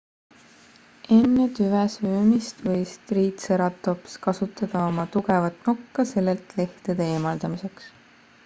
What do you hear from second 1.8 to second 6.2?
söömist võis triitseratops kasutada oma tugevat nokka